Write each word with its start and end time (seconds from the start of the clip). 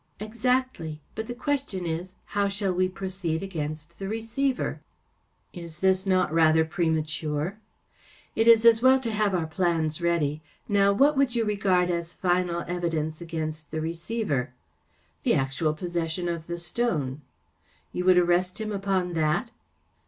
"Exactly. 0.19 0.99
But 1.13 1.27
the 1.27 1.35
question 1.35 1.85
is‚ÄĒhow 1.85 2.49
shall 2.49 2.73
we 2.73 2.89
proceed 2.89 3.43
against 3.43 3.99
the 3.99 4.07
receiver?"" 4.07 4.81
Is 5.53 5.77
this 5.77 6.07
not 6.07 6.33
rather 6.33 6.65
premature?" 6.65 7.59
"It 8.35 8.47
is 8.47 8.65
as 8.65 8.81
well 8.81 8.99
to 8.99 9.11
have 9.11 9.35
our 9.35 9.45
plans 9.45 10.01
ready. 10.01 10.41
Now, 10.67 10.91
what 10.91 11.15
would 11.17 11.35
you 11.35 11.45
regard 11.45 11.91
as 11.91 12.13
final 12.13 12.65
evidence 12.67 13.21
against 13.21 13.69
the 13.69 13.79
receiver?"" 13.79 14.55
The 15.23 15.35
actual 15.35 15.75
possession 15.75 16.27
of 16.27 16.47
the 16.47 16.57
stone."" 16.57 17.21
You 17.93 18.05
would 18.05 18.17
arrest 18.17 18.59
him 18.59 18.71
upon 18.71 19.13
that 19.13 19.51